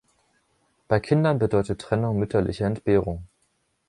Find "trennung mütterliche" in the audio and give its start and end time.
1.79-2.65